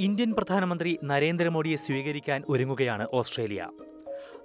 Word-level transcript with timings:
Indian 0.00 0.34
പ്രധാനമന്ത്രി 0.34 0.98
നരേന്ദ്രമോദിയെ 1.04 1.76
സ്വീകരിക്കാൻ 1.76 2.42
ഒരുങ്ങുകയാണ് 2.48 3.06
ഓസ്ട്രേലിയ. 3.12 3.66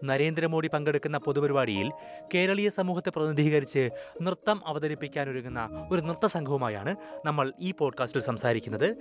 നരേന്ദ്രമോദി 0.03 0.67
പങ്കെടുക്കുന്ന 0.67 1.17
പൊതുപരിപാടിയിൽ 1.17 1.91
കേരളീയ 2.33 2.69
സമൂഹത്തെ 2.69 3.09
പ്രതിനിധീകരിച്ച് 3.09 3.89
നൃത്തം 4.21 4.67
അവതരിപ്പിക്കാനൊരുങ്ങുന്ന 4.67 5.89
ഒരു 5.91 6.01
നൃത്ത 6.01 6.25
സംഘവുമായാണ് 6.25 6.95
നമ്മൾ 7.25 7.53
ഈ 7.61 7.71
പോഡ്കാസ്റ്റിൽ 7.71 8.21
സംസാരിക്കുന്നത്. 8.21 8.95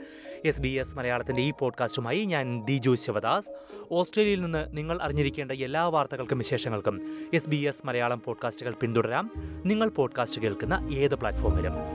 എസ് 0.44 0.60
ബി 0.60 0.68
എസ് 0.68 0.96
മലയാളത്തിന്റെ 0.96 1.42
ഈ 1.42 1.52
പോഡ്കാസ്റ്റുമായി 1.58 2.24
ഞാൻ 2.24 2.64
ദിജു 2.64 2.94
ശിവദാസ്. 2.94 3.46
ഓസ്ട്രേലിയയിൽ 3.92 4.42
നിന്ന് 4.42 4.76
നിങ്ങൾ 4.76 5.02
അറിഞ്ഞിരിക്കേണ്ട 5.02 5.52
എല്ലാ 5.52 5.88
വാർത്തകൾക്കും 5.88 6.38
വിശേഷങ്ങൾക്കും 6.38 7.28
എസ് 7.34 7.48
ബി 7.48 7.56
എസ് 7.56 7.86
മലയാളം 7.86 8.22
പോഡ്കാസ്റ്റുകൾ 8.24 8.74
പിന്തുടരാം. 8.74 9.32
നിങ്ങൾ 9.64 9.88
പോഡ്കാസ്റ്റ് 9.88 10.40
കേൾക്കുന്ന 10.40 10.88
ഏത് 10.92 11.14
പ്ലാറ്റ്ഫോമിലും. 11.14 11.93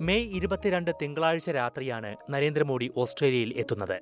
മെയ് 0.00 0.30
ഇരുപത്തിരണ്ട് 0.36 0.90
തിങ്കളാഴ്ച 1.02 1.50
രാത്രിയാണ് 1.50 2.16
നരേന്ദ്രമോദി 2.30 2.92
ഓസ്ട്രേലിയയിൽ 2.96 3.54
എത്തുന്നത്. 3.56 4.00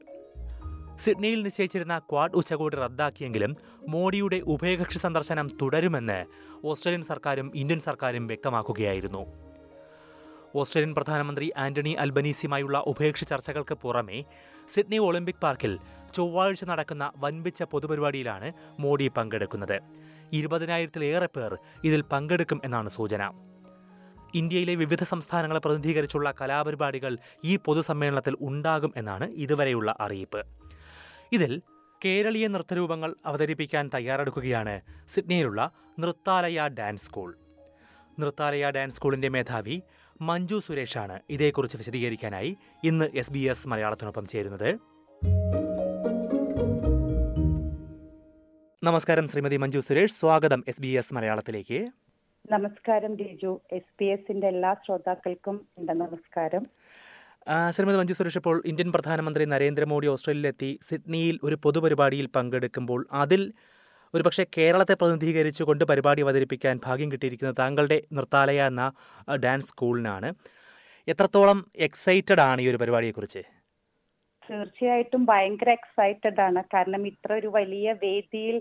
സിഡ്നിയിൽ 0.99 1.43
നിശ്ചയിച്ചിരുന്ന 1.43 1.99
ക്വാഡ് 1.99 2.35
ഉച്ചകോടി 2.35 2.77
റദ്ദാക്കിയെങ്കിലും 2.77 3.57
മോഡിയുടെ 3.89 4.37
ഉഭയകക്ഷി 4.37 4.99
സന്ദർശനം 4.99 5.49
തുടരുമെന്ന് 5.63 6.27
ഓസ്ട്രേലിയൻ 6.65 7.03
സർക്കാരും 7.03 7.53
ഇന്ത്യൻ 7.55 7.81
സർക്കാരും 7.81 8.27
വ്യക്തമാക്കുകയായിരുന്നു. 8.27 9.27
ഓസ്ട്രേലിയൻ 10.55 10.95
പ്രധാനമന്ത്രി 10.95 11.53
ആന്റണി 11.57 11.91
അൽബനീസിയുമായുള്ള 11.91 12.79
ഉഭയകക്ഷി 12.79 13.25
ചർച്ചകൾക്ക് 13.25 13.75
പുറമെ 13.75 14.25
സിഡ്നി 14.69 14.99
ഒളിമ്പിക് 14.99 15.43
പാർക്കിൽ 15.43 15.79
ചൊവ്വാഴ്ച 16.15 16.65
നടക്കുന്ന 16.65 17.13
വൻപിച്ച 17.17 17.63
പൊതുപരിപാടിയിലാണ് 17.63 18.53
മോഡി 18.79 19.09
പങ്കെടുക്കുന്നത്. 19.09 19.81
ഇരുപതിനായിരത്തിലേറെ 20.33 21.29
പേർ 21.37 21.59
ഇതിൽ 21.85 22.05
പങ്കെടുക്കും 22.13 22.61
എന്നാണ് 22.65 22.89
സൂചന. 22.89 23.48
ഇന്ത്യയിലെ 24.35 24.75
വിവിധ 24.75 25.03
സംസ്ഥാനങ്ങളെ 25.05 25.61
പ്രതിനിധീകരിച്ചുള്ള 25.61 26.35
കലാപരിപാടികൾ 26.41 27.19
ഈ 27.45 27.57
പൊതുസമ്മേളനത്തിൽ 27.57 28.37
ഉണ്ടാകും 28.41 28.93
എന്നാണ് 28.97 29.25
ഇതുവരെയുള്ള 29.25 29.97
അറിയിപ്പ്. 30.01 30.45
ഇതിൽ 31.33 31.63
കേരളീയ 32.05 32.47
നൃത്തരൂപങ്ങൾ 32.47 33.15
അവതരിപ്പിക്കാൻ 33.27 33.91
തയ്യാറെടുക്കുകയാണ് 33.95 34.81
സിഡ്നിയിലുള്ള 35.09 35.71
Nrithalaya 35.99 36.69
dance 36.69 37.05
school. 37.05 37.35
Nrithalaya 38.19 38.71
dance 38.71 38.97
സ്കൂളിന്റെ 38.97 39.29
മേധാവി 39.29 39.83
മഞ്ജു 40.21 40.59
സുരേഷാണ് 40.59 41.21
ഇതേക്കുറിച്ച് 41.31 41.77
വിശദീകരിക്കാനായി 41.77 42.57
ഇന്ന് 42.85 43.11
എസ് 43.15 43.33
ബി 43.33 43.39
എസ് 43.39 43.69
മലയാളത്തിനൊപ്പം 43.69 44.27
ചേരുന്നത്. 44.27 44.79
നമസ്കാരം 48.85 49.29
ശ്രീമതി 49.29 49.57
മഞ്ജു 49.57 49.79
സുരേഷ്. 49.79 50.13
സ്വാഗതം 50.13 50.65
എസ് 50.69 50.83
ബി 50.83 50.89
എസ് 50.89 51.15
മലയാളത്തിലേക്ക്. 51.15 52.08
നമസ്കാരം 52.53 53.13
രേജു 53.21 53.51
എസ് 53.77 53.93
പി 53.99 54.07
എസിന്റെ 54.13 54.47
എല്ലാ 54.53 54.71
ശ്രോതാക്കൾക്കും 54.85 55.57
എന്റെ 55.79 55.95
നമസ്കാരം. 56.03 56.63
ശ്രീമതി 57.75 57.99
മഞ്ജു 58.01 58.15
സുരേഷ് 58.19 58.39
ഇപ്പോൾ 58.41 58.57
ഇന്ത്യൻ 58.71 58.89
പ്രധാനമന്ത്രി 58.95 59.45
നരേന്ദ്രമോദി 59.53 60.07
ഓസ്ട്രേലിയയിലെത്തി. 60.13 60.71
സിഡ്നിയിൽ 60.89 61.37
ഒരു 61.47 61.57
പൊതുപരിപാടിയിൽ 61.65 62.27
പങ്കെടുക്കുമ്പോൾ 62.37 63.03
അതിൽ 63.25 63.43
ഒരുപക്ഷെ 64.15 64.45
കേരളത്തെ 64.57 64.95
പ്രതിനിധീകരിച്ചുകൊണ്ട് 65.03 65.85
പരിപാടി 65.91 66.23
അവതരിപ്പിക്കാൻ 66.27 66.77
ഭാഗ്യം 66.87 67.13
കിട്ടിയിരിക്കുന്നത് 67.13 67.61
താങ്കളുടെ 67.63 67.99
നൃത്താലയ 68.19 68.63
എന്ന 68.73 68.85
ഡാൻസ് 69.45 69.71
സ്കൂളിനാണ്. 69.73 70.31
എത്രത്തോളം 71.15 71.61
എക്സൈറ്റഡ് 71.89 72.45
ആണ് 72.49 72.61
ഈ 72.65 72.69
ഒരു 72.73 72.81
പരിപാടിയെക്കുറിച്ച്? 72.85 73.43
തീർച്ചയായിട്ടും 74.49 75.23
ഭയങ്കര 75.31 75.71
എക്സൈറ്റഡ് 75.79 76.41
ആണ്. 76.49 76.61
കാരണം 76.75 77.03
ഇത്ര 77.13 77.33
ഒരു 77.41 77.49
വലിയ 77.57 77.89
വേദിയിൽ 78.05 78.59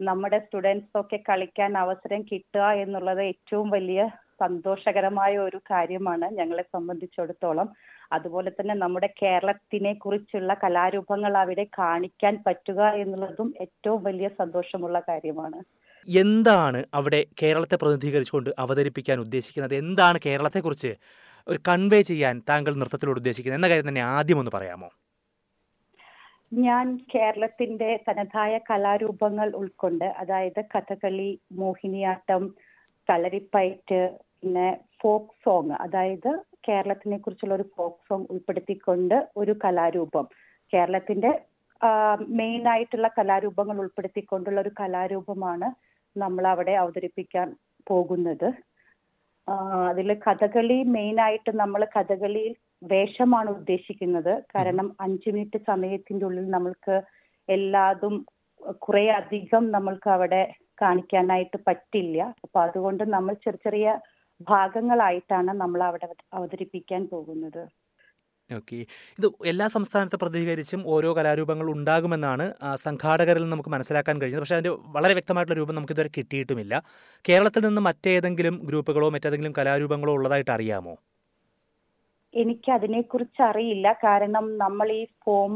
നമ്മുടെ 0.00 0.38
സ്റ്റുഡൻസ് 0.38 1.00
ഒക്കെ 1.00 1.18
കളിക്കാൻ 1.28 1.78
അവസരം 1.78 2.22
കിട്ടുക 2.22 2.60
എന്നുള്ളത് 2.60 3.22
ഏറ്റവും 3.22 3.70
വലിയ 3.70 4.08
സന്തോഷകരമായ 4.40 5.38
ഒരു 5.38 5.56
കാര്യമാണ് 5.56 6.24
ഞങ്ങളെ 6.34 6.62
സംബന്ധിച്ചിടത്തോളം. 6.62 7.68
അതുപോലെ 8.12 8.50
തന്നെ 8.50 8.74
നമ്മുടെ 8.74 9.14
കേരളത്തിനെ 9.22 9.92
കുറിച്ചുള്ള 9.94 10.54
കലാരൂപങ്ങൾ 10.54 11.36
അവിടെ 11.38 11.64
കാണിക്കാൻ 11.78 12.42
പറ്റുക 12.46 12.80
എന്നുള്ളതും 12.94 13.54
ഏറ്റവും 13.60 14.02
വലിയ 14.04 14.28
സന്തോഷമുള്ള 14.28 15.00
കാര്യമാണ്. 15.00 15.60
എന്താണ് 16.08 16.84
അവിടെ 16.94 17.26
കേരളത്തെ 17.42 17.76
പ്രതിനിധീകരിച്ചുകൊണ്ട് 17.76 18.50
അവതരിപ്പിക്കാൻ 18.58 19.20
ഉദ്ദേശിക്കുന്നത്? 19.20 19.74
എന്താണ് 19.74 20.18
കേരളത്തെ 20.26 20.60
കുറിച്ച് 20.60 20.92
ഒരു 21.48 21.58
കൺവേ 21.68 22.02
ചെയ്യാൻ 22.02 22.42
താങ്കൾ 22.48 22.74
നൃത്തത്തിലൂടെ 22.74 23.18
ഉദ്ദേശിക്കുന്നത്? 23.18 23.58
എന്ന 23.58 23.68
കാര്യം 23.68 23.88
തന്നെ 23.88 24.00
ആദ്യം 24.00 24.38
ഒന്ന് 24.38 24.50
പറയാമോ? 24.54 24.90
ഞാൻ 26.52 26.86
കേരളത്തിന്റെ 27.12 27.90
തനതായ 28.06 28.54
കലാരൂപങ്ങൾ 28.70 29.48
ഉൾക്കൊണ്ട് 29.54 30.06
അതായത് 30.20 30.60
കഥകളി 30.74 31.28
മോഹിനിയാട്ടം 31.60 32.44
കളരിപ്പയറ്റ് 33.08 34.00
പിന്നെ 34.34 34.68
ഫോക്ക് 35.00 35.34
സോങ് 35.44 35.74
അതായത് 35.84 36.30
കേരളത്തിനെ 36.68 37.18
കുറിച്ചുള്ള 37.18 37.54
ഒരു 37.54 37.66
ഫോക്ക് 37.76 38.00
സോങ് 38.08 38.26
ഉൾപ്പെടുത്തിക്കൊണ്ട് 38.30 39.16
ഒരു 39.36 39.52
കലാരൂപം. 39.64 40.26
കേരളത്തിന്റെ 40.72 41.30
മെയിൻ 42.40 42.64
ആയിട്ടുള്ള 42.72 43.08
കലാരൂപങ്ങൾ 43.18 43.76
ഉൾപ്പെടുത്തിക്കൊണ്ടുള്ള 43.84 44.58
ഒരു 44.60 44.72
കലാരൂപമാണ് 44.80 45.68
നമ്മൾ 46.16 46.44
അവിടെ 46.52 46.74
അവതരിപ്പിക്കാൻ 46.82 47.48
പോകുന്നത്. 47.86 48.48
അതിൽ 49.88 50.10
കഥകളി 50.26 50.78
മെയിൻ 50.96 51.16
ആയിട്ട് 51.26 51.50
നമ്മൾ 51.62 51.82
കഥകളിയിൽ 51.96 52.52
വേഷമാണ് 52.82 53.50
ഉദ്ദേശിക്കുന്നത്. 53.50 54.32
കാരണം 54.54 54.96
അഞ്ചു 55.00 55.28
മിനിറ്റ് 55.30 55.58
സമയത്തിന്റെ 55.66 56.24
ഉള്ളിൽ 56.26 56.46
നമ്മൾക്ക് 56.50 56.96
എല്ലാതും 57.48 58.14
കുറെ 58.86 59.04
അധികം 59.20 59.64
നമ്മൾക്ക് 59.70 60.08
അവിടെ 60.10 60.42
കാണിക്കാനായിട്ട് 60.82 61.58
പറ്റില്ല. 61.68 62.18
അപ്പൊ 62.44 62.58
അതുകൊണ്ട് 62.60 63.04
നമ്മൾ 63.16 63.34
ചെറിയ 63.46 63.60
ചെറിയ 63.66 63.86
ഭാഗങ്ങളായിട്ടാണ് 64.40 65.52
നമ്മൾ 65.62 65.80
അവിടെ 65.82 66.06
അവതരിപ്പിക്കാൻ 66.38 67.02
പോകുന്നത്. 67.12 67.62
ഓക്കെ. 68.50 68.78
ഇത് 69.18 69.26
എല്ലാ 69.46 69.66
സംസ്ഥാനത്തെ 69.74 70.16
പ്രതികരിച്ചും 70.16 70.80
ഓരോ 70.86 71.10
കലാരൂപങ്ങൾ 71.18 71.66
ഉണ്ടാകുമെന്നാണ് 71.74 72.46
സംഘാടകരിൽ 72.86 73.42
നിന്ന് 73.42 73.54
നമുക്ക് 73.56 73.72
മനസ്സിലാക്കാൻ 73.76 74.20
കഴിഞ്ഞത് 74.22 74.42
പക്ഷേ 74.44 74.56
അതിന്റെ 74.58 74.72
വളരെ 74.96 75.14
വ്യക്തമായിട്ടുള്ള 75.18 75.58
രൂപം 75.60 75.74
നമുക്ക് 75.74 75.94
ഇതുവരെ 75.96 76.10
കിട്ടിയിട്ടുമില്ല. 76.16 76.74
കേരളത്തിൽ 77.24 77.64
നിന്ന് 77.68 77.80
മറ്റേതെങ്കിലും 77.80 78.56
ഗ്രൂപ്പുകളോ 78.70 79.10
മറ്റേതെങ്കിലും 79.16 79.54
കലാരൂപങ്ങളോ 79.60 80.14
ഉള്ളതായിട്ട് 80.18 80.52
അറിയാമോ? 80.58 80.94
എനിക്ക് 82.34 82.70
അതിനെക്കുറിച്ച് 82.76 83.42
അറിയില്ല. 83.50 83.86
കാരണം 84.06 84.44
നമ്മൾ 84.64 84.88
ഈ 85.00 85.02
ഫോം 85.24 85.52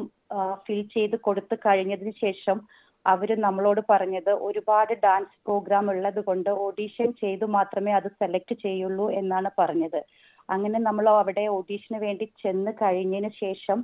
ഫിൽ 0.66 0.80
ചെയ്ത് 0.94 1.16
കൊടുത്തു 1.26 1.56
കഴിഞ്ഞതിന് 1.66 2.12
ശേഷം 2.24 2.58
അവർ 3.06 3.30
നമ്മളോട് 3.46 3.80
പറഞ്ഞത് 3.92 4.30
ഒരുപാട് 4.46 4.92
ഡാൻസ് 5.04 5.36
പ്രോഗ്രാം 5.46 5.86
ഉള്ളത് 5.92 6.20
കൊണ്ട് 6.28 6.50
ഓഡീഷൻ 6.66 7.08
ചെയ്ത് 7.22 7.44
മാത്രമേ 7.56 7.92
അത് 7.98 8.08
സെലക്ട് 8.20 8.54
ചെയ്യുള്ളൂ 8.64 9.06
എന്നാണ് 9.20 9.50
പറഞ്ഞത്. 9.60 10.00
അങ്ങനെ 10.48 10.78
നമ്മൾ 10.88 11.06
അവിടെ 11.14 11.44
ഓഡീഷന് 11.58 11.98
വേണ്ടി 12.06 12.26
ചെന്ന് 12.42 12.72
കഴിഞ്ഞതിന് 12.82 13.30
ശേഷം 13.44 13.78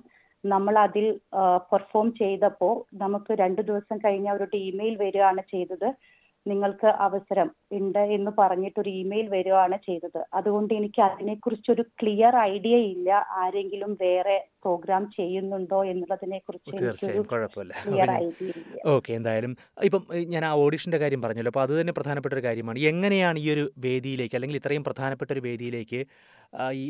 നമ്മൾ 0.44 0.74
അതിൽ 0.86 1.06
പെർഫോം 1.70 2.08
ചെയ്തപ്പോൾ 2.22 2.74
നമുക്ക് 3.02 3.32
രണ്ട് 3.42 3.60
ദിവസം 3.70 3.96
കഴിഞ്ഞ് 4.04 4.30
അവരുടെ 4.34 4.58
ഇമെയിൽ 4.70 4.94
വരികയാണ് 5.04 5.42
ചെയ്തത്. 5.52 5.88
നിങ്ങൾക്ക് 6.46 6.88
അവസരം 7.06 7.48
ഉണ്ട് 7.78 8.02
എന്ന് 8.16 8.30
പറഞ്ഞിട്ട് 8.38 8.78
ഒരു 8.80 8.90
ഇമെയിൽ 9.00 9.26
വരികയാണ് 9.34 9.76
ചെയ്തത്. 9.86 10.20
അതുകൊണ്ട് 10.38 10.74
എനിക്ക് 10.74 11.00
അതിനെക്കുറിച്ചൊരു 11.06 11.82
ക്ലിയർ 12.00 12.34
ഐഡിയ 12.36 12.76
ഇല്ല. 12.92 13.10
ആരെങ്കിലും 13.42 13.92
വേറെ 14.04 14.36
പ്രോഗ്രാം 14.64 15.02
ചെയ്യുന്നുണ്ടോ 15.16 15.78
എന്നുള്ളതിനെ 15.90 16.38
കുറിച്ച് 16.38 16.72
തീർച്ചയായും 16.80 17.26
കുഴപ്പമില്ല. 17.32 17.74
ഓക്കെ 18.94 19.12
എന്തായാലും 19.18 19.56
ഇപ്പം 19.88 20.02
ഞാൻ 20.34 20.44
ആ 20.44 20.52
ഓഡിഷന്റെ 20.64 20.98
കാര്യം 21.04 21.22
പറഞ്ഞല്ലോ. 21.22 21.52
അപ്പോൾ 21.54 21.64
അത് 21.66 21.74
തന്നെ 21.80 21.92
പ്രധാനപ്പെട്ട 21.98 22.34
ഒരു 22.38 22.44
കാര്യമാണ്. 22.48 22.78
എങ്ങനെയാണ് 22.92 23.38
ഈ 23.38 23.48
ഒരു 23.54 23.64
വേദിയിലേക്ക് 23.86 24.36
അല്ലെങ്കിൽ 24.38 24.60
ഇത്രയും 24.62 24.84
പ്രധാനപ്പെട്ട 24.90 25.30
ഒരു 25.36 25.44
വേദിയിലേക്ക് 25.48 26.02
ഈ 26.82 26.84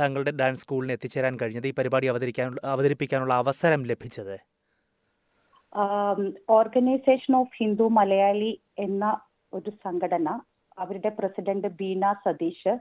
താങ്കളുടെ 0.00 0.30
ഡാൻസ് 0.42 0.62
സ്കൂളിന് 0.64 0.92
എത്തിച്ചേരാൻ 0.92 1.36
കഴിഞ്ഞത്? 1.42 1.66
ഈ 1.66 1.74
പരിപാടി 1.80 2.06
അവതരിക്കാൻ 2.06 2.56
അവതരിപ്പിക്കാനുള്ള 2.74 3.34
അവസരം 3.34 3.82
ലഭിച്ചത്? 3.92 4.36
ഓർഗനൈസേഷൻ 6.58 7.36
ഓഫ് 7.36 7.56
ഹിന്ദു 7.60 7.84
മലയാളി 7.88 8.52
എന്ന 8.78 9.04
ഒരു 9.52 9.70
സംഘടന 9.84 10.28
അവരുടെ 10.78 11.08
പ്രസിഡന്റ് 11.08 11.68
ബീന 11.80 12.12
സതീഷ് 12.24 12.74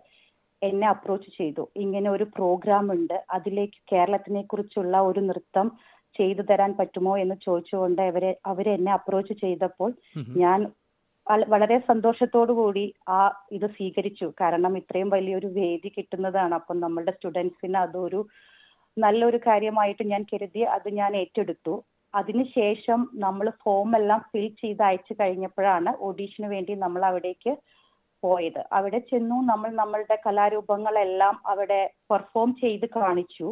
എന്നെ 0.61 0.87
അപ്രോച്ച് 0.87 1.29
ചെയ്തു. 1.37 1.63
ഇങ്ങനെ 1.77 2.09
ഒരു 2.09 2.23
പ്രോഗ്രാം 2.35 2.91
ഉണ്ട്. 2.91 3.17
അതിലേക്ക് 3.29 3.79
കേരളത്തിനെ 3.91 4.41
കുറിച്ചുള്ള 4.41 4.97
ഒരു 4.99 5.19
നൃത്തം 5.19 5.67
ചെയ്തു 6.15 6.41
തരാൻ 6.41 6.71
പറ്റുമോ 6.79 7.17
എന്ന് 7.17 7.35
ചോദിച്ചുകൊണ്ട് 7.45 8.01
അവരെ 8.01 8.31
അവരെ 8.45 8.71
എന്നെ 8.73 8.91
അപ്രോച്ച് 8.91 9.33
ചെയ്തപ്പോൾ 9.33 9.91
ഞാൻ 10.37 10.59
വളരെ 11.47 11.77
സന്തോഷത്തോടു 11.79 12.53
കൂടി 12.53 12.93
ആ 13.09 13.19
ഇത് 13.51 13.67
സ്വീകരിച്ചു. 13.67 14.33
കാരണം 14.41 14.77
ഇത്രയും 14.77 15.09
വലിയൊരു 15.09 15.47
വേദി 15.47 15.89
കിട്ടുന്നതാണ്. 15.89 16.55
അപ്പം 16.55 16.79
നമ്മളുടെ 16.79 17.11
സ്റ്റുഡൻസിന് 17.11 17.77
അതൊരു 17.77 18.21
നല്ലൊരു 18.97 19.37
കാര്യമായിട്ട് 19.37 20.03
ഞാൻ 20.03 20.25
കരുതി 20.33 20.61
അത് 20.75 20.89
ഞാൻ 20.93 21.15
ഏറ്റെടുത്തു. 21.15 21.75
അതിനുശേഷം 22.19 22.99
നമ്മൾ 23.25 23.47
ഫോം 23.63 23.89
എല്ലാം 23.99 24.19
ഫിൽ 24.29 24.47
ചെയ്ത് 24.61 24.83
അയച്ചു 24.89 25.13
കഴിഞ്ഞപ്പോഴാണ് 25.21 25.91
ഓഡീഷന് 26.07 26.47
വേണ്ടി 26.53 26.73
നമ്മൾ 26.83 27.01
അവിടേക്ക് 27.09 27.51
പോയത്. 28.23 28.61
അവിടെ 28.77 28.99
ചെന്നു 29.09 29.37
നമ്മൾ 29.51 29.69
നമ്മളുടെ 29.81 30.17
കലാരൂപങ്ങളെല്ലാം 30.25 31.35
അവിടെ 31.51 31.81
പെർഫോം 32.11 32.49
ചെയ്ത് 32.63 32.87
കാണിച്ചു. 32.97 33.47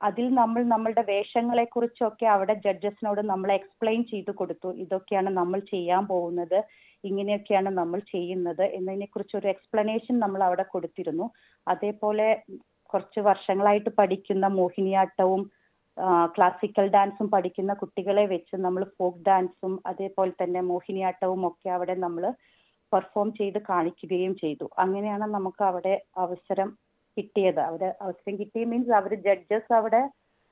അതിൽ 0.00 0.26
നമ്മൾ 0.40 0.60
നമ്മളുടെ 0.72 1.02
വേഷങ്ങളെ 1.12 1.64
കുറിച്ചൊക്കെ 1.74 2.26
അവിടെ 2.34 2.54
ജഡ്ജസിനോട് 2.66 3.22
നമ്മൾ 3.30 3.48
എക്സ്പ്ലെയിൻ 3.58 4.02
ചെയ്തു 4.12 4.32
കൊടുത്തു. 4.40 4.70
ഇതൊക്കെയാണ് 4.84 5.30
നമ്മൾ 5.40 5.58
ചെയ്യാൻ 5.72 6.02
പോകുന്നത്. 6.12 6.58
ഇങ്ങനെയൊക്കെയാണ് 7.04 7.70
നമ്മൾ 7.80 7.98
ചെയ്യുന്നത് 8.14 8.64
എന്നതിനെ 8.76 9.08
കുറിച്ച് 9.10 9.34
ഒരു 9.40 9.48
എക്സ്പ്ലനേഷൻ 9.54 10.14
നമ്മൾ 10.24 10.40
അവിടെ 10.48 10.64
കൊടുത്തിരുന്നു. 10.74 11.26
അതേപോലെ 11.66 12.28
കുറച്ച് 12.92 13.20
വർഷങ്ങളായിട്ട് 13.28 13.90
പഠിക്കുന്ന 13.98 14.46
മോഹിനിയാട്ടവും 14.60 15.42
ക്ലാസിക്കൽ 16.36 16.86
ഡാൻസും 16.88 17.30
പഠിക്കുന്ന 17.30 17.74
കുട്ടികളെ 17.74 18.26
വെച്ച് 18.26 18.56
നമ്മൾ 18.56 18.84
ഫോക്ക് 18.98 19.24
ഡാൻസും 19.26 19.82
അതേപോലെ 19.86 20.32
തന്നെ 20.42 20.60
മോഹിനിയാട്ടവും 20.60 21.46
ഒക്കെ 21.46 21.70
അവിടെ 21.70 21.94
നമ്മൾ 21.94 22.32
പെർഫോം 22.92 23.32
ചെയ്ത് 23.32 23.58
കാണിക്കുകയും 23.68 24.34
ചെയ്തു. 24.34 24.70
അങ്ങനെയാണ് 24.78 25.22
നമുക്ക് 25.22 25.62
അവിടെ 25.64 25.94
അവസരം 26.16 26.68
കിട്ടിയത്. 27.16 27.60
അവിടെ 27.60 27.94
അവസരം 28.02 28.38
കിട്ടിയ 28.38 28.64
മീൻസ് 28.64 28.90
അവർ 28.90 29.14
ജഡ്ജസ് 29.14 29.72
അവിടെ 29.72 30.02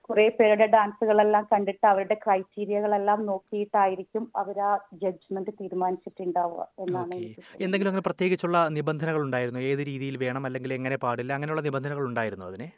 കുറെ 0.08 0.28
പേരുടെ 0.28 0.66
ഡാൻസുകളെല്ലാം 0.66 1.44
കണ്ടിട്ട് 1.52 1.86
അവരുടെ 1.86 2.14
ക്രൈറ്റീരിയകളെല്ലാം 2.14 3.26
നോക്കിയിട്ടായിരിക്കും 3.26 4.30
അവർ 4.36 4.60
ആ 4.60 4.72
ജഡ്ജ്മെന്റ് 4.92 5.50
തീരുമാനിച്ചിട്ടുണ്ടാവുക 5.50 6.68
എന്നാണ്. 6.78 7.14
എന്തെങ്കിലും 7.60 7.90
അങ്ങനെ 7.90 8.02
പ്രത്യേകിച്ചുള്ള 8.02 8.68
നിബന്ധനകൾ 8.68 9.20
ഉണ്ടായിരുന്നു? 9.20 9.60
ഏത് 9.60 9.82
രീതിയിൽ 9.86 10.16
വേണം 10.16 10.46
അല്ലെങ്കിൽ 10.46 10.74
എങ്ങനെ 10.74 10.96
പാടില്ല? 10.96 11.32
അങ്ങനെയുള്ള 11.32 11.62
നിബന്ധനകൾ 11.62 12.04
ഉണ്ടായിരുന്നു 12.04 12.46
അതിന്? 12.46 12.68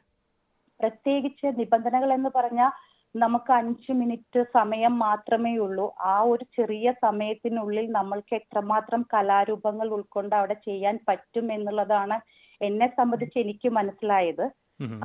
പ്രത്യേകിച്ച് 0.80 1.48
നിബന്ധനകൾ 1.60 2.10
എന്ന് 2.18 2.30
പറഞ്ഞാൽ 2.36 2.72
നമുക്ക് 3.14 3.50
അഞ്ച് 3.58 3.92
മിനിറ്റ് 4.00 4.40
സമയം 4.56 4.94
മാത്രമേ 5.06 5.52
ഉള്ളൂ. 5.66 5.86
ആ 6.12 6.16
ഒരു 6.32 6.44
ചെറിയ 6.56 6.88
സമയത്തിനുള്ളിൽ 7.04 7.86
നമ്മൾക്ക് 7.98 8.34
എത്രമാത്രം 8.40 9.02
കലാരൂപങ്ങൾ 9.14 9.88
ഉൾക്കൊണ്ട് 9.96 10.34
അവിടെ 10.40 10.56
ചെയ്യാൻ 10.68 10.96
പറ്റും 11.08 11.46
എന്നുള്ളതാണ് 11.56 12.16
എന്നെ 12.60 12.88
സംബന്ധിച്ച് 12.98 13.38
എനിക്ക് 13.44 13.68
മനസ്സിലായത്. 13.78 14.44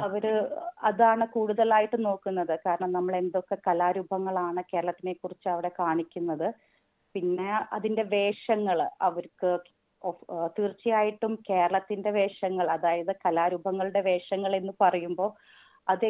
അവർ 0.05 0.25
അതാണ് 0.89 1.25
കൂടുതലായിട്ട് 1.35 1.97
നോക്കുന്നത്. 2.07 2.53
കാരണം 2.65 2.91
നമ്മൾ 2.97 3.13
എന്തൊക്കെ 3.21 3.57
കലാരൂപങ്ങളാണ് 3.67 4.61
കേരളത്തിനെ 4.71 5.13
കുറിച്ച് 5.13 5.47
അവിടെ 5.53 5.71
കാണിക്കുന്നത്. 5.79 6.47
പിന്നെ 7.15 7.49
അതിന്റെ 7.77 8.03
വേഷങ്ങൾ 8.15 8.77
അവർക്ക് 9.07 9.49
തീർച്ചയായിട്ടും 10.57 11.33
കേരളത്തിന്റെ 11.49 12.11
വേഷങ്ങൾ 12.19 12.67
അതായത് 12.77 13.11
കലാരൂപങ്ങളുടെ 13.25 14.01
വേഷങ്ങൾ 14.09 14.51
എന്ന് 14.59 14.73
പറയുമ്പോൾ 14.83 15.29
അത് 15.87 16.07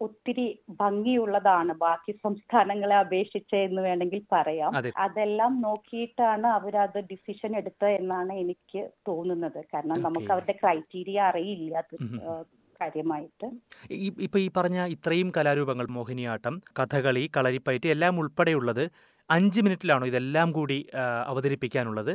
ഒത്തിരി 0.00 0.46
ഭംഗിയുള്ളതാണ്. 0.80 1.72
ബാക്കി 1.82 2.12
സംസ്ഥാനങ്ങളെ 2.24 2.96
അപേക്ഷിച്ച് 2.96 3.58
എന്ന് 3.66 3.82
വേണമെങ്കിൽ 3.82 4.22
പറയാം. 4.32 4.72
അതെല്ലാം 4.96 5.52
നോക്കിയിട്ടാണ് 5.66 6.46
അവരത് 6.46 6.98
ഡിസിഷൻ 7.12 7.52
എടുത്തത് 7.60 7.92
എന്നാണ് 8.00 8.32
എനിക്ക് 8.42 8.82
തോന്നുന്നത്. 9.08 9.60
കാരണം 9.74 10.02
നമുക്ക് 10.06 10.32
അവരുടെ 10.32 10.56
ക്രൈറ്റീരിയ 10.62 11.20
അറിയില്ല 11.30 11.74
അത് 11.84 11.96
കാര്യമായിട്ട്. 12.80 13.46
ഇപ്പൊ 14.26 14.38
ഈ 14.44 14.48
പറഞ്ഞ 14.56 14.78
ഇത്രയും 14.94 15.28
കലാരൂപങ്ങൾ 15.36 15.86
മോഹിനിയാട്ടം 15.96 16.54
കഥകളി 16.78 17.24
കളരിപ്പയറ്റ് 17.36 17.88
എല്ലാം 17.94 18.18
ഉൾപ്പെടെയുള്ളത് 18.20 18.84
അഞ്ച് 19.28 19.60
മിനിറ്റിലാണോ 19.64 20.06
ഇതെല്ലാം 20.06 20.48
കൂടി 20.52 20.78
അവതരിപ്പിക്കാനുള്ളത്? 21.26 22.14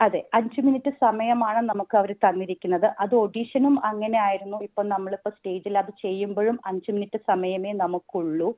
അതെ 0.00 0.20
അഞ്ച് 0.34 0.60
മിനിറ്റ് 0.60 0.90
സമയമാണ് 1.00 1.60
നമുക്ക് 1.68 1.96
അവർ 1.96 2.10
തന്നിരിക്കുന്നത്. 2.24 2.86
അത് 3.00 3.14
ഓഡീഷനും 3.14 3.74
അങ്ങനെ 3.84 4.18
ആയിരുന്നു. 4.18 4.58
ഇപ്പം 4.62 4.88
നമ്മളിപ്പോ 4.88 5.30
സ്റ്റേജിൽ 5.30 5.78
അത് 5.78 5.92
ചെയ്യുമ്പോഴും 6.02 6.58
അഞ്ച് 6.66 6.90
മിനിറ്റ് 6.92 7.18
സമയമേ 7.28 7.72
നമുക്കുള്ളൂ. 7.72 8.48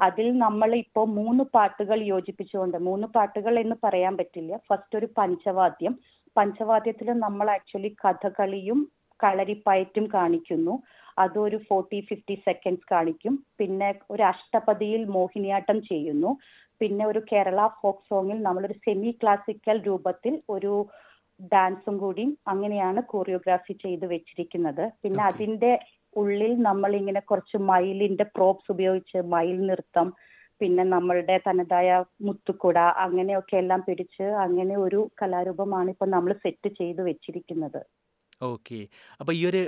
അതിൽ 0.00 0.38
നമ്മൾ 0.38 0.70
ഇപ്പോൾ 0.74 1.06
മൂന്ന് 1.18 1.44
പാട്ടുകൾ 1.54 2.02
യോജിപ്പിച്ചുകൊണ്ട് 2.04 2.76
മൂന്ന് 2.78 3.06
പാട്ടുകൾ 3.06 3.54
എന്ന് 3.58 3.76
പറയാൻ 3.84 4.16
പറ്റില്ല. 4.16 4.56
ഫസ്റ്റ് 4.68 4.98
ഒരു 4.98 5.08
പഞ്ചവാദ്യം. 5.18 5.94
പഞ്ചവാദ്യത്തിൽ 6.36 7.08
നമ്മൾ 7.18 7.50
ആക്ച്വലി 7.50 7.90
കഥകളിയും 8.04 8.78
കളരിപ്പയറ്റും 9.20 10.06
കാണിക്കുന്നു. 10.14 10.74
അതൊരു 11.18 11.58
ഫോർട്ടി 11.68 12.00
ഫിഫ്റ്റി 12.08 12.34
സെക്കൻഡ്സ് 12.46 12.88
കാണിക്കും. 12.92 13.34
പിന്നെ 13.58 13.94
ഒരു 14.10 14.22
അഷ്ടപതിയിൽ 14.22 15.04
മോഹിനിയാട്ടം 15.16 15.82
ചെയ്യുന്നു. 15.82 16.30
പിന്നെ 16.84 17.04
ഒരു 17.06 17.20
കേരള 17.30 17.60
ഫോക്ക് 17.80 18.06
സോങ്ങിൽ 18.10 18.38
നമ്മളൊരു 18.42 18.76
സെമി 18.84 19.10
ക്ലാസിക്കൽ 19.20 19.76
രൂപത്തിൽ 19.86 20.34
ഒരു 20.48 20.72
ഡാൻസും 21.52 21.96
കൂടി 21.98 22.24
അങ്ങനെയാണ് 22.52 23.00
കോറിയോഗ്രാഫി 23.12 23.74
ചെയ്ത് 23.84 24.06
വെച്ചിരിക്കുന്നത്. 24.12 24.84
പിന്നെ. 25.02 25.22
അതിന്റെ 25.30 25.72
ഉള്ളിൽ 26.16 26.52
നമ്മൾ 26.62 26.90
ഇങ്ങനെ 27.00 27.20
കുറച്ച് 27.22 27.58
മയിലിന്റെ 27.70 28.24
പ്രോപ്സ് 28.36 28.70
ഉപയോഗിച്ച് 28.70 29.18
മയിൽ 29.34 29.58
നൃത്തം 29.66 30.08
പിന്നെ 30.60 30.84
നമ്മളുടെ 30.92 31.36
തനതായ 31.46 31.88
മുത്തുക്കുട 32.26 32.76
അങ്ങനെയൊക്കെ 33.04 33.56
എല്ലാം 33.62 33.80
പിടിച്ച് 33.88 34.26
അങ്ങനെ 34.44 34.74
ഒരു 34.84 35.00
കലാരൂപമാണ് 35.22 35.90
ഇപ്പൊ 35.90 36.06
നമ്മൾ 36.06 36.32
സെറ്റ് 36.44 36.68
ചെയ്ത് 36.80 37.02
വെച്ചിരിക്കുന്നത്. 37.02 37.80
ഓക്കെ 38.42 38.78
അപ്പൊ 39.20 39.32
ഈ 39.32 39.42
ഒരു 39.46 39.60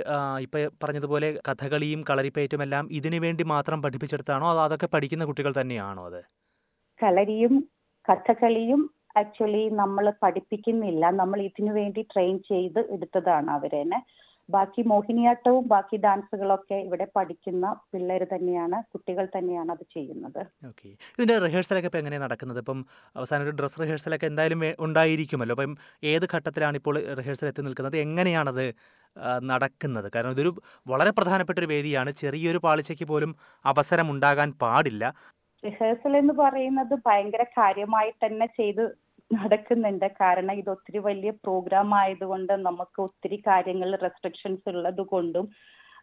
ഇപ്പൊ 0.45 0.59
പറഞ്ഞതുപോലെ 0.81 1.27
കഥകളിയും 1.47 2.01
കളരിപ്പയറ്റും 2.09 2.63
എല്ലാം 2.65 2.85
ഇതിനു 2.91 3.19
വേണ്ടി 3.25 3.43
മാത്രം 3.53 3.81
പഠിപ്പിച്ചെടുത്താണോ 3.81 4.47
അതോ 4.49 4.61
അതൊക്കെ 4.67 4.87
പഠിക്കുന്ന 4.87 5.25
കുട്ടികൾ 5.25 5.53
തന്നെയാണോ 5.59 6.03
അത്? 6.09 6.21
കളരിയും 7.01 7.55
കഥകളിയും 8.09 8.81
ആക്ച്വലി 9.21 9.63
നമ്മൾ 9.81 10.05
പഠിപ്പിക്കുന്നില്ല. 10.23 11.03
നമ്മൾ 11.21 11.39
ഇതിനു 11.49 11.71
വേണ്ടി 11.79 12.01
ട്രെയിൻ 12.13 12.35
ചെയ്ത് 12.51 12.79
എടുത്തതാണ് 12.95 13.49
അവരെന്നെ 13.57 13.99
ബാക്കി 14.49 14.81
മോഹിനിയാട്ടവും 14.89 15.63
ബാക്കി 15.71 15.97
ഡാൻസുകളൊക്കെ 16.03 16.77
ഇവിടെ 16.87 17.05
പഠിക്കുന്ന 17.15 17.65
പിള്ളേർ 17.91 18.21
തന്നെയാണ് 18.33 18.77
കുട്ടികൾ 18.93 19.25
തന്നെയാണ് 19.33 19.71
അത് 19.75 19.83
ചെയ്യുന്നത്. 19.95 20.39
ഓക്കെ 20.69 20.89
ഇതിന്റെ 21.15 21.35
റിഹേഴ്സലൊക്കെ 21.45 21.89
ഇപ്പം 21.91 22.01
എങ്ങനെയാണ് 22.01 22.25
നടക്കുന്നത്? 22.25 22.59
ഇപ്പം 22.63 22.79
അവസാനം 23.19 23.43
ഒരു 23.47 23.53
ഡ്രസ് 23.59 23.81
റിഹേഴ്സലൊക്കെ 23.81 24.27
എന്തായാലും 24.31 24.61
ഉണ്ടായിരിക്കുമല്ലോ. 24.85 25.55
അപ്പം 25.57 25.73
ഏത് 26.13 26.27
ഘട്ടത്തിലാണ് 26.35 26.77
ഇപ്പോൾ 26.81 26.97
റിഹേഴ്സൽ 27.19 27.49
എത്തി 27.51 27.65
നിൽക്കുന്നത്? 27.67 27.97
എങ്ങനെയാണത് 28.05 28.65
നടക്കുന്നത്? 29.51 30.07
കാരണം 30.15 30.33
ഇതൊരു 30.37 30.53
വളരെ 30.91 31.11
പ്രധാനപ്പെട്ട 31.19 31.57
ഒരു 31.63 31.69
വേദിയാണ്. 31.73 32.09
ചെറിയൊരു 32.21 32.59
പാളിച്ചയ്ക്ക് 32.67 33.07
പോലും 33.11 33.31
അവസരം 33.65 34.07
ഉണ്ടാകാൻ 34.15 34.49
പാടില്ല. 34.63 35.05
റിഹേഴ്സൽ 35.63 36.13
എന്ന് 36.21 36.33
പറയുന്നത് 36.41 36.93
ഭയങ്കര 37.07 37.43
കാര്യമായിട്ട് 37.59 38.19
തന്നെ 38.25 38.47
ചെയ്ത് 38.59 38.83
നടക്കുന്നുണ്ട്. 39.31 40.07
കാരണം 40.21 40.55
ഇത് 40.61 40.69
ഒത്തിരി 40.75 40.99
വലിയ 41.07 41.31
പ്രോഗ്രാം 41.45 41.89
ആയതുകൊണ്ട് 42.01 42.53
നമുക്ക് 42.67 42.99
ഒത്തിരി 43.07 43.37
കാര്യങ്ങൾ 43.47 43.89
റെസ്ട്രിക്ഷൻസ് 44.05 44.69
ഉള്ളത് 44.73 45.01
കൊണ്ടും 45.13 45.47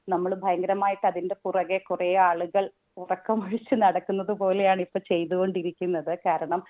നമ്മൾ 0.09 0.31
ഭയങ്കരമായിട്ട് 0.43 1.07
അതിന്റെ 1.11 1.37
പുറകെ 1.45 1.79
കുറെ 1.91 2.11
ആളുകൾ 2.29 2.65
ഉറക്കമൊഴിച്ച് 2.97 3.75
നടക്കുന്നത് 3.85 4.33
പോലെയാണ് 4.43 4.81
ഇപ്പൊ 4.87 5.01
ചെയ്തുകൊണ്ടിരിക്കുന്നത്. 5.13 6.13
കാരണം 6.27 6.61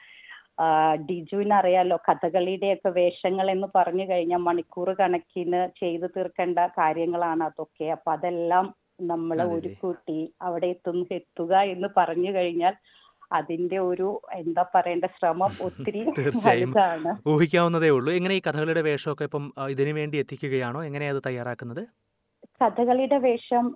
ഡിജുവിന് 1.09 1.55
അറിയാലോ 1.59 1.97
കഥകളിയുടെയൊക്കെ 2.09 2.91
വേഷങ്ങൾ 3.01 3.47
എന്ന് 3.55 3.69
പറഞ്ഞു 3.77 4.05
കഴിഞ്ഞാൽ 4.11 4.43
മണിക്കൂർ 4.49 4.89
കണക്കിന് 5.01 5.61
ചെയ്തു 5.81 6.07
തീർക്കേണ്ട 6.17 6.59
കാര്യങ്ങളാണ് 6.79 7.43
അതൊക്കെ. 7.49 7.87
അപ്പൊ 7.97 8.11
അതെല്ലാം 8.17 8.67
നമ്മൾ 8.99 9.39
അതെ, 9.39 9.55
ഒരു 9.57 9.71
കുട്ടി 9.83 10.19
അവിടെ 10.41 10.67
എത്തുന്നു 10.75 11.07
എത്തുക 11.19 11.53
എന്ന് 11.75 11.89
പറഞ്ഞു 11.97 12.31
കഴിഞ്ഞാൽ 12.37 12.75
അതിന്റെ 13.31 13.79
ഒരു 13.91 14.09
എന്താ 14.41 14.63
പറയേണ്ട 14.75 15.07
ശ്രമം 15.17 15.53
ഒത്തിരി 15.67 16.01
തീർച്ചയായും. 16.19 16.73
ഊഹിക്കാവുന്നതേ 17.33 17.91
ഉള്ളൂ. 17.97 18.11
എങ്ങനെ 18.19 18.35
ഈ 18.39 18.43
കഥകളിയുടെ 18.47 18.83
വേഷമൊക്കെ 18.89 19.25
ഇപ്പം 19.29 19.45
ഇതിനു 19.75 19.93
വേണ്ടി 19.99 20.17
എത്തിക്കുകയാണോ? 20.23 20.81
എങ്ങനെയാണ് 20.89 21.17
അത് 21.17 21.23
തയ്യാറാക്കുന്നത്? 21.29 21.83
കഥകളിയുടെ 22.61 23.19
വേഷം 23.29 23.67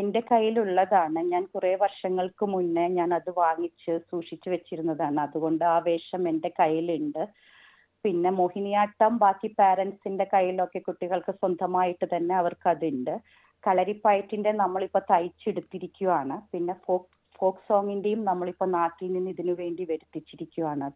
എന്റെ 0.00 0.20
കയ്യിലുള്ളതാണ്. 0.30 1.20
ഞാൻ 1.32 1.42
കുറെ 1.54 1.72
വർഷങ്ങൾക്ക് 1.84 2.44
മുന്നേ 2.54 2.84
ഞാൻ 2.98 3.10
അത് 3.18 3.30
വാങ്ങിച്ച് 3.42 3.92
സൂക്ഷിച്ചു 4.10 4.48
വെച്ചിരുന്നതാണ്. 4.54 5.18
അതുകൊണ്ട് 5.26 5.64
ആ 5.74 5.78
വേഷം 5.88 6.22
എന്റെ 6.32 6.50
കയ്യിലുണ്ട്. 6.60 7.22
പിന്നെ 8.04 8.30
മോഹിനിയാട്ടം 8.38 9.12
ബാക്കി 9.22 9.48
പാരന്റ്സിന്റെ 9.58 10.24
കയ്യിലൊക്കെ 10.34 10.80
കുട്ടികൾക്ക് 10.88 11.32
സ്വന്തമായിട്ട് 11.40 12.06
തന്നെ 12.14 12.34
അവർക്ക് 12.42 12.68
അതുണ്ട് 12.72 13.14
കളരിപ്പയറ്റിന്റെ 13.66 14.52
നമ്മളിപ്പോ 14.62 15.00
തയ്ച്ചെടുത്തിരിക്കുകയാണ് 15.10 16.36
പിന്നെ 16.52 16.76
ഫോക്ക് 16.86 17.10
ഫോക്ക് 17.38 17.64
സോങ്ങിന്റെയും 17.68 18.20
നമ്മളിപ്പോ 18.24 18.66
നാട്ടിൽ 18.66 19.08
നിന്ന് 19.12 19.30
ഇതിനു 19.30 19.54
വേണ്ടി 19.62 19.84
വരുത്തിച്ചിരിക്കുകയാണ് 19.92 20.88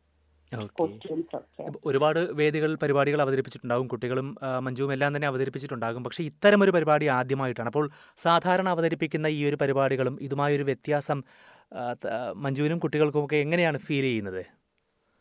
ഒരുപാട് 1.89 2.21
വേദികൾ 2.41 2.71
പരിപാടികൾ 2.83 3.21
അവതരിപ്പിച്ചിട്ടുണ്ടാകും 3.23 3.89
കുട്ടികളും 3.93 4.29
മഞ്ജുവും 4.67 4.93
എല്ലാം 4.93 5.11
തന്നെ 5.17 5.29
അവതരിപ്പിച്ചിട്ടുണ്ടാകും. 5.29 6.03
പക്ഷേ 6.03 6.23
ഇത്തരം 6.25 6.63
ഒരു 6.65 6.75
പരിപാടി 6.77 7.07
ആദ്യമായിട്ടാണ്. 7.17 7.69
അപ്പോൾ 7.73 7.87
സാധാരണ 8.27 8.69
അവതരിപ്പിക്കുന്ന 8.69 9.27
ഈ 9.39 9.41
ഒരു 9.49 9.57
പരിപാടികളും 9.63 10.15
ഇതുമായൊരു 10.27 10.67
വ്യത്യാസം 10.71 11.21
മഞ്ജുവിനും 12.45 12.79
കുട്ടികൾക്കും 12.85 13.25
ഒക്കെ 13.25 13.37
എങ്ങനെയാണ് 13.47 13.79
ഫീൽ 13.79 14.07
ചെയ്യുന്നത്? 14.09 14.43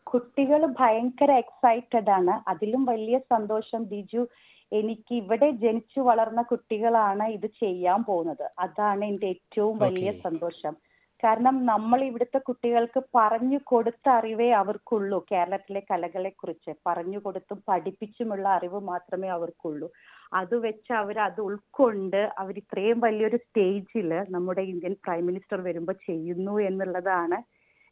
കുട്ടികൾ 0.07 0.61
ഭയങ്കര 0.79 1.31
എക്സൈറ്റഡ് 1.43 2.11
ആണ്. 2.19 2.35
അതിലും 2.51 2.83
വലിയ 2.85 3.17
സന്തോഷം. 3.33 3.83
ബിജു 3.93 4.23
എനിക്ക് 4.71 5.13
ഇവിടെ 5.13 5.47
ജനിച്ചു 5.63 5.99
വളർന്ന 5.99 6.41
കുട്ടികളാണ് 6.41 7.25
ഇത് 7.27 7.47
ചെയ്യാൻ 7.63 7.99
പോകുന്നത്. 8.03 8.45
അതാണ് 8.59 9.05
എന്റെ 9.05 9.27
ഏറ്റവും 9.27 9.77
വലിയ 9.77 10.11
സന്തോഷം. 10.25 10.75
കാരണം 11.23 11.55
നമ്മൾ 11.65 11.99
ഇവിടുത്തെ 12.03 12.39
കുട്ടികൾക്ക് 12.47 12.99
പറഞ്ഞു 13.15 13.59
കൊടുത്ത 13.65 14.05
അറിവേ 14.09 14.49
അവർക്കുള്ളൂ 14.51 15.19
കേരളത്തിലെ 15.31 15.81
കലകളെ 15.91 16.31
കുറിച്ച് 16.31 16.71
പറഞ്ഞു 16.85 17.19
കൊടുത്തും 17.19 17.59
പഠിപ്പിച്ചുമുള്ള 17.69 18.45
അറിവ് 18.57 18.79
മാത്രമേ 18.91 19.27
അവർക്കുള്ളൂ. 19.27 19.87
അത് 20.33 20.55
വെച്ച് 20.57 20.91
അവർ 20.93 21.17
അത് 21.19 21.39
ഉൾക്കൊണ്ട് 21.41 22.21
അവർ 22.37 22.55
ഇത്രയും 22.57 22.99
വലിയൊരു 22.99 23.37
സ്റ്റേജിൽ 23.37 24.11
നമ്മുടെ 24.29 24.63
ഇന്ത്യൻ 24.73 24.95
പ്രൈം 25.05 25.23
മിനിസ്റ്റർ 25.25 25.61
വരുമ്പോൾ 25.61 25.97
ചെയ്യുന്നു 26.09 26.55
എന്നുള്ളതാണ് 26.69 27.39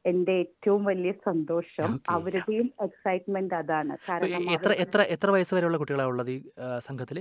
എന്റെ 0.06 0.32
ഏറ്റവും 0.32 0.86
വലിയ 0.86 1.12
സന്തോഷം. 1.12 2.00
അവരുടെയും 2.10 2.68
എക്സൈറ്റ്മെന്റ് 2.82 3.56
അതാണ്. 3.56 3.98
കാരണം 4.10 4.52
എത്ര 4.52 4.72
എത്ര 4.86 5.02
എത്ര 5.02 5.30
വയസ്സ് 5.30 5.56
വരെയുള്ള 5.56 5.78
കുട്ടികളാണ് 5.78 6.10
ഉള്ളത് 6.10 6.32
ഈ 6.32 6.38
ആ, 6.60 6.80
സംഘത്തിൽ? 6.80 7.20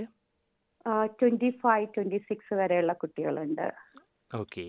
ട്വന്റി 1.19 1.49
ഫൈവ് 1.49 1.87
ട്വന്റി 1.97 2.17
സിക്സ് 2.17 2.53
വരെയുള്ള 2.53 2.93
കുട്ടികളുണ്ട്. 2.93 3.67
ഓക്കെ 4.35 4.65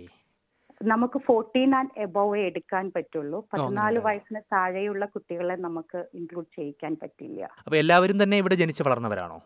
നമുക്ക് 0.82 1.18
ഫോർട്ടീൻ 1.18 1.74
ആൻഡ് 1.74 1.90
എബോവ് 1.98 2.38
എടുക്കാൻ 2.38 2.92
പറ്റുള്ളൂ. 2.96 3.38
പതിനാല് 3.52 3.98
വയസ്സിന് 3.98 4.40
താഴെയുള്ള 4.52 5.04
കുട്ടികളെ 5.06 5.54
നമുക്ക് 5.56 6.06
ഇൻക്ലൂഡ് 6.14 6.50
ചെയ്യിക്കാൻ 6.56 6.96
പറ്റില്ല. 7.02 7.42
അപ്പൊ 7.58 7.76
എല്ലാവരും 7.76 8.22
തന്നെ 8.22 8.36
ഇവിടെ 8.36 8.54
ജനിച്ചു 8.54 8.82
വളർന്നവരാണോ? 8.82 9.38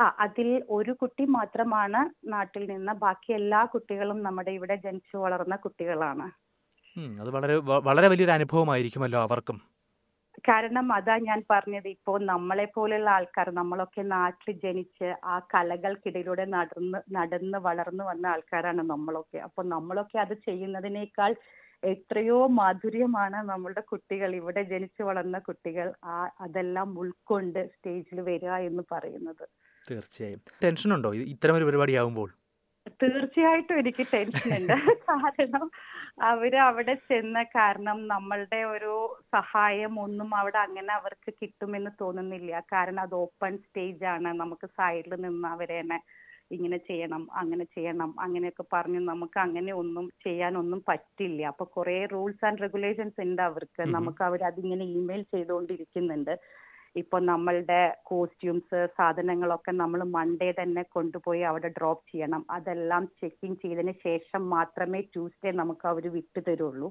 ആ 0.00 0.04
അതിൽ 0.20 0.62
ഒരു 0.70 0.92
കുട്ടി 0.92 1.24
മാത്രമാണ് 1.24 2.00
നാട്ടിൽ 2.32 2.64
നിന്ന്. 2.70 2.92
ബാക്കി 2.92 3.32
എല്ലാ 3.32 3.64
കുട്ടികളും 3.64 4.22
നമ്മുടെ 4.22 4.50
ഇവിടെ 4.50 4.76
ജനിച്ചു 4.76 5.16
വളർന്ന 5.16 5.56
കുട്ടികളാണ്. 5.56 6.28
അത് 6.98 7.30
വളരെ 7.30 7.56
വളരെ 7.56 8.08
വലിയൊരു 8.08 8.30
അനുഭവമായിരിക്കുമല്ലോ 8.30 9.22
അവർക്കും. 9.22 9.60
കാരണം 10.48 10.92
അതാ 10.92 11.16
ഞാൻ 11.18 11.42
പറഞ്ഞത് 11.50 11.88
ഇപ്പോ 11.88 12.18
നമ്മളെ 12.18 12.66
പോലെയുള്ള 12.74 13.10
ആൾക്കാർ 13.10 13.50
നമ്മളൊക്കെ 13.50 14.02
നാട്ടിൽ 14.02 14.52
ജനിച്ച് 14.64 15.14
ആ 15.24 15.38
കലകൾക്കിടയിലൂടെ 15.38 16.44
നടന്ന് 16.44 16.98
നടന്ന് 17.12 17.58
വളർന്നു 17.58 18.04
വന്ന 18.04 18.26
ആൾക്കാരാണ് 18.26 18.78
നമ്മളൊക്കെ. 18.78 19.38
അപ്പൊ 19.38 19.62
നമ്മളൊക്കെ 19.62 20.18
അത് 20.18 20.34
ചെയ്യുന്നതിനേക്കാൾ 20.34 21.34
എത്രയോ 21.84 22.46
മാധുര്യമാണ് 22.46 23.36
നമ്മളുടെ 23.36 23.80
കുട്ടികൾ 23.80 24.34
ഇവിടെ 24.34 24.62
ജനിച്ചു 24.62 25.02
വളർന്ന 25.02 25.38
കുട്ടികൾ 25.38 25.92
ആ 26.04 26.30
അതെല്ലാം 26.40 26.98
ഉൾക്കൊണ്ട് 26.98 27.68
സ്റ്റേജിൽ 27.68 28.20
വരിക 28.20 28.50
എന്ന് 28.50 28.82
പറയുന്നത്. 28.92 29.48
തീർച്ചയായും. 29.90 30.40
ടെൻഷനുണ്ടോ? 30.64 31.08
ഒരു 31.08 31.24
പരിപാടി 31.24 31.64
പരിപാടിയാവുമ്പോൾ 31.64 32.39
തീർച്ചയായിട്ടും 33.02 33.78
എനിക്ക് 33.78 34.06
ടെൻഷൻ 34.14 34.56
ഉണ്ട്. 34.56 34.72
കാരണം 35.08 35.70
അവർ 36.20 36.56
അവിടെ 36.56 36.94
ചെന്ന 36.94 37.42
കാരണം 37.42 38.06
നമ്മളുടെ 38.06 38.64
ഒരു 38.64 39.22
സഹായം 39.34 40.00
ഒന്നും 40.00 40.34
അവിടെ 40.34 40.58
അങ്ങനെ 40.58 40.92
അവർക്ക് 40.92 41.32
കിട്ടുമെന്ന് 41.42 41.90
തോന്നുന്നില്ല. 42.00 42.60
കാരണം 42.72 43.00
അത് 43.00 43.14
ഓപ്പൺ 43.14 43.58
സ്റ്റേജ് 43.58 44.04
ആണ്. 44.04 44.24
നമുക്ക് 44.24 44.66
സൈഡിൽ 44.66 45.14
നിന്ന് 45.14 45.48
അവരെ 45.48 45.80
തന്നെ 45.80 45.98
ഇങ്ങനെ 46.50 46.76
ചെയ്യണം 46.76 47.28
അങ്ങനെ 47.32 47.64
ചെയ്യണം 47.64 48.14
അങ്ങനെയൊക്കെ 48.20 48.64
പറഞ്ഞ് 48.72 49.00
നമുക്ക് 49.00 49.38
അങ്ങനെ 49.38 49.72
ഒന്നും 49.72 50.10
ചെയ്യാനൊന്നും 50.24 50.84
പറ്റില്ല. 50.88 51.42
അപ്പൊ 51.42 51.64
കുറെ 51.64 52.06
റൂൾസ് 52.12 52.46
ആൻഡ് 52.46 52.62
റെഗുലേഷൻസ് 52.62 53.20
ഉണ്ട് 53.20 53.42
അവർക്ക്. 53.42 53.82
നമുക്ക് 53.82 54.24
അവർ 54.24 54.44
അതിങ്ങനെ 54.44 54.84
ഇമെയിൽ 54.84 55.22
ചെയ്തുകൊണ്ടിരിക്കുന്നുണ്ട്. 55.22 56.34
ഇപ്പൊ 56.96 57.16
നമ്മളുടെ 57.20 57.80
കോസ്റ്റ്യൂംസ് 58.02 58.86
സാധനങ്ങളൊക്കെ 58.96 59.72
നമ്മൾ 59.72 60.00
മൺഡേ 60.04 60.52
തന്നെ 60.52 60.82
കൊണ്ടുപോയി 60.82 61.42
അവിടെ 61.42 61.68
ഡ്രോപ്പ് 61.68 62.04
ചെയ്യണം. 62.12 62.44
അതെല്ലാം 62.50 63.04
ചെക്കിങ് 63.20 63.60
ചെയ്തതിന് 63.62 63.94
ശേഷം 64.06 64.50
മാത്രമേ 64.50 65.00
ട്യൂസ്ഡേ 65.12 65.52
നമുക്ക് 65.52 65.86
അവർ 65.88 66.06
വിട്ടു 66.08 66.40
തരുള്ളൂ. 66.48 66.90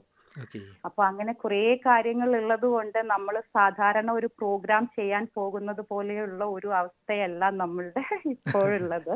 അപ്പൊ 0.88 1.02
അങ്ങനെ 1.04 1.34
കുറെ 1.34 1.62
കാര്യങ്ങൾ 1.86 2.30
ഉള്ളത് 2.40 2.66
കൊണ്ട് 2.66 3.00
നമ്മൾ 3.04 3.36
സാധാരണ 3.58 4.10
ഒരു 4.12 4.28
പ്രോഗ്രാം 4.40 4.84
ചെയ്യാൻ 4.98 5.24
പോകുന്നത് 5.38 5.82
പോലെയുള്ള 5.90 6.44
ഒരു 6.46 6.70
അവസ്ഥയല്ല 6.82 7.50
നമ്മളുടെ 7.62 8.04
ഇപ്പോഴുള്ളത്. 8.36 9.14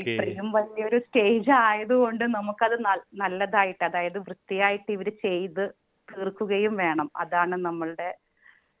ഇത്രയും 0.00 0.48
വലിയൊരു 0.52 0.98
സ്റ്റേജ് 0.98 1.50
ആയതുകൊണ്ട് 1.66 2.24
നമുക്കത് 2.24 2.76
നല്ലതായിട്ട് 3.14 3.84
അതായത് 3.84 4.18
വൃത്തിയായിട്ട് 4.18 4.90
ഇവർ 4.92 5.08
ചെയ്ത് 5.26 5.64
തീർക്കുകയും 6.08 6.74
വേണം. 6.76 7.10
അതാണ് 7.16 7.54
നമ്മളുടെ 7.68 8.08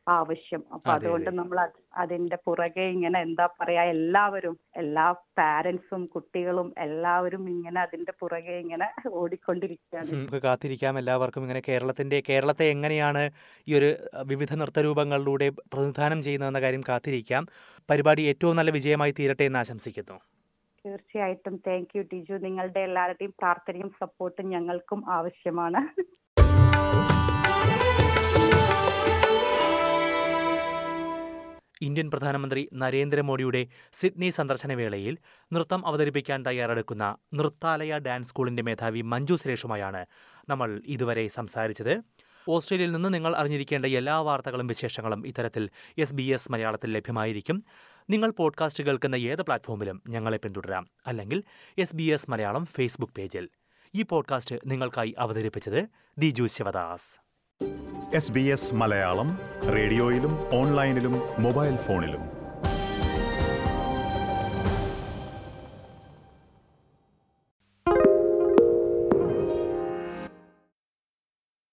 ആവശ്യം. 0.08 0.64
അപ്പൊ 0.72 0.90
അതെ, 0.90 0.94
അതുകൊണ്ട് 0.94 1.30
നമ്മൾ 1.30 1.68
അതിന്റെ 1.96 2.36
പുറകെ 2.36 2.80
ഇങ്ങനെ 2.80 3.20
എന്താ 3.20 3.48
പറയാ 3.60 3.82
എല്ലാവരും 3.84 4.58
എല്ലാ 4.76 5.12
പാരന്റ്സും 5.12 6.06
കുട്ടികളും 6.06 6.74
എല്ലാവരും 6.78 7.50
ഇങ്ങനെ 7.50 7.80
അതിന്റെ 7.80 8.12
പുറകെ 8.20 8.58
ഇങ്ങനെ 8.58 9.08
ഓടിക്കൊണ്ടിരിക്കുകയാണ്. 9.08 10.10
നമുക്ക് 10.12 10.42
കാത്തിരിക്കാം. 10.42 10.98
എല്ലാവർക്കും 10.98 11.42
ഇങ്ങനെ 11.42 11.62
കേരളത്തിന്റെ 11.68 12.22
കേരളത്തെ 12.28 12.64
എങ്ങനെയാണ് 12.64 13.30
ഈ 13.68 13.74
ഒരു 13.74 13.96
വിവിധ 14.22 14.42
വിവിധ 14.42 14.54
നൃത്തരൂപങ്ങളിലൂടെ 14.54 15.48
പ്രതിനിധാനം 15.48 16.22
ചെയ്യുന്നതെന്ന 16.22 16.60
കാര്യം 16.60 16.82
കാത്തിരിക്കാം. 16.88 17.46
പരിപാടി 17.90 18.22
ഏറ്റവും 18.22 18.56
നല്ല 18.56 18.70
വിജയമായി 18.70 19.14
തീരട്ടെ 19.18 19.44
എന്ന് 19.44 19.58
ആശംസിക്കുന്നു. 19.58 20.16
തീർച്ചയായിട്ടും. 20.84 21.56
Thank 21.66 21.96
you 21.96 22.02
Tiju. 22.02 22.34
നിങ്ങളുടെ 22.34 22.80
എല്ലാവരുടെയും 22.80 23.34
പ്രാർത്ഥനയും 23.38 23.90
സപ്പോർട്ടും 24.00 24.48
ഞങ്ങൾക്കും 24.48 25.10
ആവശ്യമാണ്. 25.10 26.02
ഇന്ത്യൻ 31.82 32.10
പ്രധാനമന്ത്രി 32.10 32.68
നരേന്ദ്രമോദിയുടെ 32.74 33.66
സിഡ്നി 33.92 34.30
സന്ദർശനവേളയിൽ 34.30 35.18
നൃത്തം 35.52 35.86
അവതരിപ്പിക്കാൻ 35.86 36.46
തയ്യാറെടുക്കുന്ന 36.46 37.16
നൃത്താലയ 37.34 37.98
ഡാൻസ് 37.98 38.28
സ്കൂളിന്റെ 38.28 38.62
മേധാവി 38.62 39.00
മഞ്ജു 39.00 39.34
സുരേഷുമായാണ് 39.34 40.06
നമ്മൾ 40.48 40.82
ഇതുവരെ 40.86 41.28
സംസാരിച്ചത്. 41.28 42.02
ഓസ്ട്രേലിയയിൽ 42.48 42.92
നിന്ന് 42.92 43.14
നിങ്ങൾ 43.14 43.36
അറിഞ്ഞിരിക്കേണ്ട 43.36 43.86
എല്ലാ 43.86 44.20
വാർത്തകളും 44.20 44.66
വിശേഷങ്ങളും 44.66 45.26
ഇത്തരത്തിൽ 45.26 45.70
എസ് 45.98 46.14
ബി 46.14 46.22
എസ് 46.22 46.52
മലയാളത്തിൽ 46.52 46.92
ലഭ്യമായിരിക്കും. 46.92 47.64
നിങ്ങൾ 48.10 48.30
പോഡ്കാസ്റ്റ് 48.30 48.84
കേൾക്കുന്ന 48.84 49.14
ഏത് 49.14 49.42
പ്ലാറ്റ്ഫോമിലും 49.42 50.02
ഞങ്ങളെ 50.08 50.36
പിന്തുടരാം. 50.36 50.86
അല്ലെങ്കിൽ 51.06 51.42
S 51.78 51.96
B 51.96 52.02
S 52.02 52.30
Malayalam 52.30 52.66
Facebook 52.66 53.12
പേജിൽ 53.12 53.48
ഈ 53.94 54.02
പോഡ്കാസ്റ്റ് 54.02 54.56
നിങ്ങൾക്കായി 54.66 55.14
അവതരിപ്പിച്ചത് 55.18 55.88
Diju 56.18 56.46
Sivadas. 56.46 57.31
S 58.14 58.32
B 58.32 58.40
S 58.40 58.74
Malayalam 58.74 59.28
റേഡിയോയിലും 59.74 60.32
ഓൺലൈനിലും 60.52 61.14
മൊബൈൽ 61.38 61.76
ഫോണിലും. 61.76 62.31